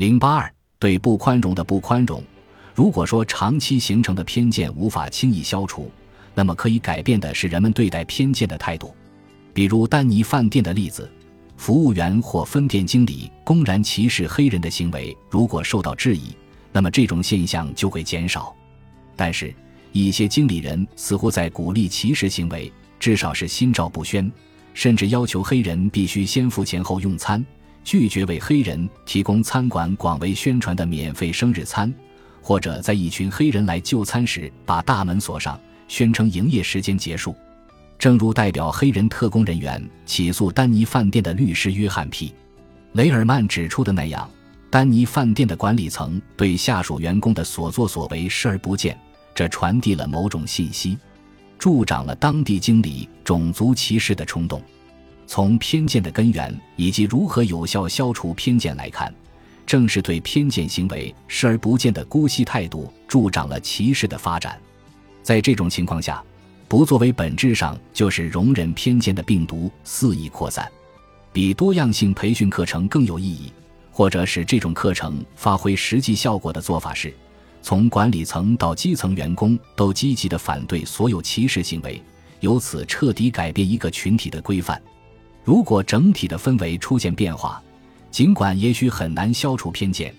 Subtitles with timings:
[0.00, 2.24] 零八二对不宽容的不宽容。
[2.74, 5.90] 如果说长期形成的偏见无法轻易消除，
[6.34, 8.96] 那么可以改变的是人们对待偏见的态度。
[9.52, 11.06] 比如丹尼饭店的例子，
[11.58, 16.34] 服务员或分店经理公然歧视黑人的行为，如果受到质疑，
[16.72, 18.56] 那么这种现象就会减少。
[19.14, 19.54] 但是，
[19.92, 24.32] 一些经理人似乎在鼓励歧视行为，至少是心照不宣，
[24.72, 27.44] 甚至要求黑人必须先付钱后用餐，
[27.82, 31.92] 拒绝为黑人提供餐馆广为宣传的免费生日餐，
[32.42, 37.34] 或者在一群黑人来就餐时把大门锁上，宣称营业时间结束。
[37.98, 42.32] 正如代表黑人特工人员起诉丹尼饭店的律师约翰 ·P·
[42.92, 44.28] 雷尔曼指出的那样，
[44.70, 48.98] 丹尼饭店的管理层对下属员工的所作所为视而不见。
[49.34, 50.98] 这传递了某种信息，
[51.58, 54.62] 助长了当地经理种族歧视的冲动。
[55.32, 59.14] 从偏见的根源以及如何有效消除偏见来看，
[59.64, 64.60] 正是对偏见行为视而不见的姑息态度，助长了歧视的发展。
[65.22, 66.20] 在这种情况下，
[66.66, 70.68] 不作为本质上就是容忍偏见的病毒肆意扩散。
[71.32, 73.52] 比多样性培训课程更有意义，
[73.92, 77.14] 或者使这种课程发挥实际效果的做法是。
[77.62, 82.02] 从管理层到基层员工都积极地反对所有歧视行为，
[82.40, 84.82] 由此彻底改变一个群体的规范。
[85.42, 87.62] 如果整体的氛围出现变化，
[88.10, 90.14] 尽管也许很难消除偏见，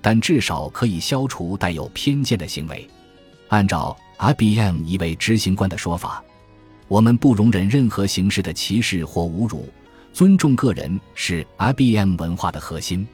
[0.00, 2.88] 但至少可以消除带有偏见的行为。
[3.48, 6.22] 按照 IBM 一位执行官的说法，
[6.88, 9.68] 我们不容忍任何形式的歧视或侮辱，
[10.12, 13.06] 尊重个人是 IBM 文化的核心。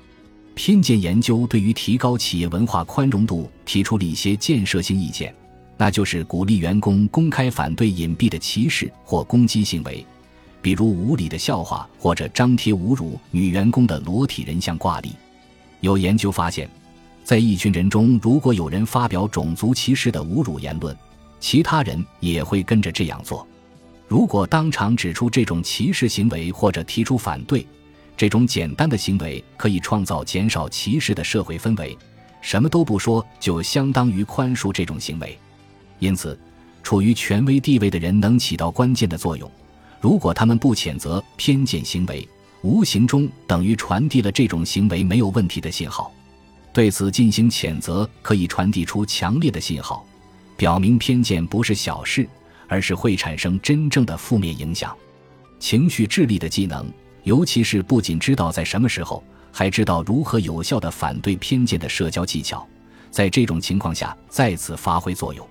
[0.54, 5.34] 偏见研究对于提高企业文化宽容度提出了一些建设性意见，
[5.76, 10.04] 那就是鼓励员工公开反对隐蔽的歧视或攻击行为，
[10.60, 15.12] 比如无理的笑话或者张贴侮辱女员工的裸体人像挂历。
[15.80, 16.68] 有研究发现，
[17.24, 20.96] 在一群人中，如果有人发表种族歧视的侮辱言论，
[21.40, 23.46] 其他人也会跟着这样做。
[24.06, 27.66] 如果当场指出这种歧视行为或者提出反对。
[28.16, 31.96] 这种简单的行为可以创造减少歧视的社会氛围，
[32.40, 35.38] 什么都不说就相当于宽恕这种行为。
[36.00, 36.36] 因此，
[36.82, 39.48] 处于权威地位的人能起到关键的作用。
[40.00, 42.26] 如果他们不谴责偏见行为，
[42.62, 46.12] 无形中等于传递了这种行为没有问题的信号。
[46.72, 50.06] 对此进行谴责，可以传递出强烈的信号，
[50.56, 52.28] 表明偏见不是小事，
[52.68, 54.96] 而是会产生真正的负面影响。
[55.58, 56.86] 情绪智力的技能。
[57.24, 59.22] 尤其是不仅知道在什么时候，
[59.52, 62.66] 还知道如何有效的反对偏见的社交技巧，
[63.10, 65.46] 在这种情况下再次发挥作用。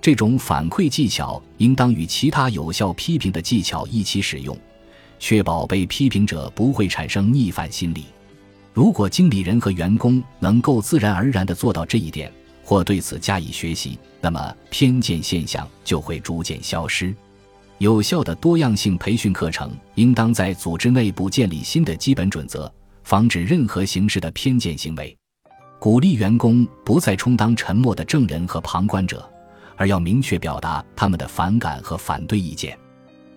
[0.00, 4.56] 这种反馈技巧应当与其他有效批评的技巧一起使用，
[5.18, 8.04] 确保被批评者不会产生逆反心理。
[8.72, 12.32] 如果经理人和员工能够自然而然地做到这一点，
[12.62, 17.12] 或对此加以学习，那么偏见现象就会逐渐消失。
[17.78, 22.72] 有效的多样性培训课程应当在组织内部建立新的基本准则，
[23.02, 25.16] 防止任何形式的偏见行为，
[25.80, 29.28] 鼓励员工不再充当沉默的证人和旁观者，
[29.78, 32.78] 而要明确表达他们的反感和反对意见。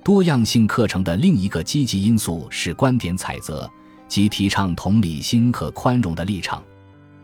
[0.04, 3.70] 多样性课程的另一个积极因素是观点采择，
[4.08, 6.62] 即提倡同理心和宽容的立场。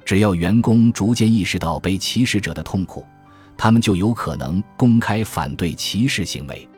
[0.06, 3.04] 只要员工逐渐意识到被歧视者的痛苦，
[3.58, 6.70] 他们就有可能公开反对歧视行为。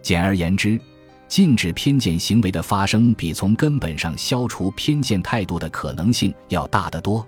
[0.00, 0.80] 简而言之，
[1.28, 7.24] 禁止偏见行为的发生，比从根本上消除偏见态度的可能性要大得多。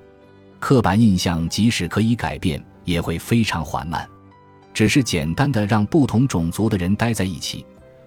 [0.59, 4.09] 刻板印象即使可以改变，也会非常缓慢。
[4.75, 7.65] 只是简单的让不同种族的人待在一起，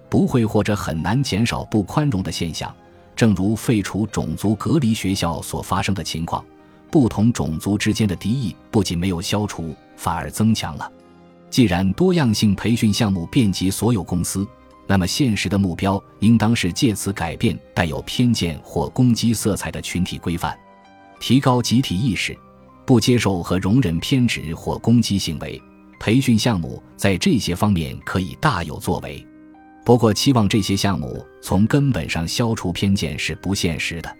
[0.08, 2.72] 不会或者很难减少不宽容的现象。
[3.16, 6.44] 正如废除种族隔离学校所发生的情况，
[6.88, 10.92] 不同种族之间的敌意不仅没有消除，反而增强了。
[11.50, 14.46] 既然多样性培训项目遍及所有公司，
[14.86, 20.56] 那么，现实的目标应当是借此改变带有偏见或攻击色彩的群体规范，
[21.18, 22.38] 提高集体意识，
[22.86, 25.60] 不接受和容忍偏执或攻击行为。
[25.98, 29.26] 培训项目在这些方面可以大有作为。
[29.84, 34.16] 不过，期望这些项目从根本上消除偏见是不现实的。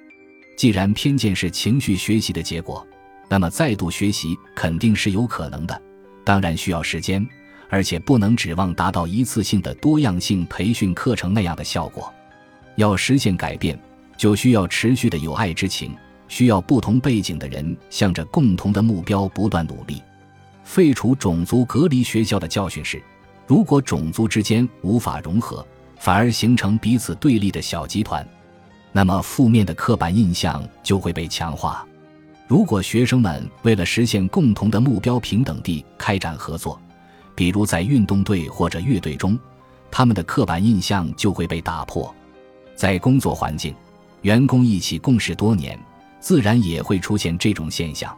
[0.56, 2.86] 既然偏见是情绪学习的结果，
[3.28, 5.82] 那么再度学习肯定是有可能的，
[6.24, 7.26] 当然需要时间。
[7.70, 12.10] 而且不能指望达到一次性的多样性培训课程那样的效果。
[12.76, 13.78] 要实现改变，
[14.16, 15.94] 就需要持续的友爱之情，
[16.28, 20.02] 需要不同背景的人向着共同的目标不断努力。
[20.68, 23.02] 废除种族隔离学校的教训是：
[23.46, 25.66] 如果种族之间无法融合，
[25.98, 28.24] 反而形成彼此对立的小集团，
[28.92, 31.86] 那么负面的刻板印象就会被强化。
[32.46, 36.78] 如果学生们为了实现共同的目标平等地开展合作，
[37.34, 39.38] 比如在运动队或者乐队中，
[39.90, 42.14] 他们的刻板印象就会被打破。
[42.76, 43.74] 在工作环境，
[44.20, 45.80] 员工一起共事多年，
[46.20, 48.14] 自然也会出现这种现象。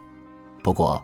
[0.61, 1.01] 不过，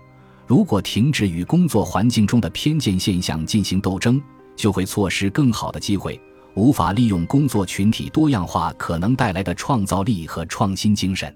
[0.47, 4.19] 如果停止与工作环境中的偏见现象进行斗争，
[4.55, 6.17] 就会错失更好的机会，
[6.55, 11.35] 无法利用工作群体多样化可能带来的创造力和创新精神。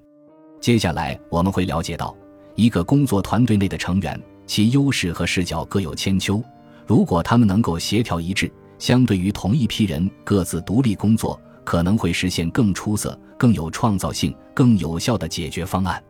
[0.62, 2.16] 接下来我们会了解到，
[2.56, 4.18] 一个工作团队内的成员
[4.48, 6.42] 其优势和视角各有千秋。
[6.88, 8.50] 如果他们能够协调一致，
[8.80, 16.02] 相对于同一批人各自独立工作，可能会实现更出色、更有创造性、更有效的解决方案。